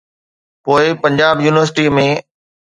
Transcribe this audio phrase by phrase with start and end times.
[0.63, 2.07] پوءِ پنجاب يونيورسٽي ۾.